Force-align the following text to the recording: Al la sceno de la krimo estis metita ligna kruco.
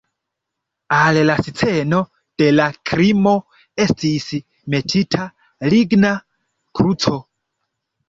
Al 0.99 1.19
la 1.29 1.35
sceno 1.47 1.99
de 2.43 2.47
la 2.57 2.67
krimo 2.93 3.35
estis 3.87 4.27
metita 4.77 5.31
ligna 5.73 6.17
kruco. 6.79 7.19